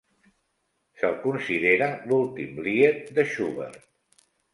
Se'l 1.01 1.17
considera 1.25 1.89
l'últim 2.11 2.57
lied 2.69 3.13
de 3.19 3.27
Schubert. 3.35 3.79